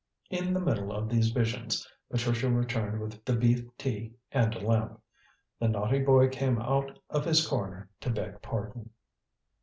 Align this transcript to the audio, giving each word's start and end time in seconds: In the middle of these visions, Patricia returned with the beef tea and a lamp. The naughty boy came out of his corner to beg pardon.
In 0.31 0.51
the 0.51 0.59
middle 0.59 0.91
of 0.91 1.09
these 1.09 1.29
visions, 1.29 1.87
Patricia 2.09 2.49
returned 2.49 2.99
with 2.99 3.23
the 3.23 3.35
beef 3.35 3.61
tea 3.77 4.15
and 4.31 4.51
a 4.55 4.59
lamp. 4.65 4.99
The 5.59 5.67
naughty 5.67 5.99
boy 5.99 6.27
came 6.29 6.57
out 6.59 6.97
of 7.11 7.23
his 7.23 7.45
corner 7.45 7.87
to 7.99 8.09
beg 8.09 8.41
pardon. 8.41 8.89